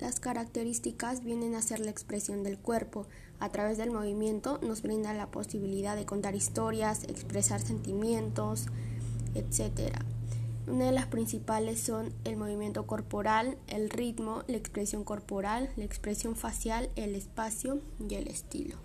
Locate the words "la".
1.80-1.90, 5.14-5.30, 14.48-14.56, 15.76-15.84